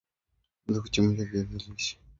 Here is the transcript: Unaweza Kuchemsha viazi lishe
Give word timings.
Unaweza 0.65 0.81
Kuchemsha 0.81 1.25
viazi 1.25 1.69
lishe 1.71 1.97